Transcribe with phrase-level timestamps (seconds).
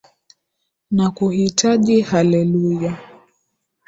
[0.95, 2.99] Nakuhitaji hallelujah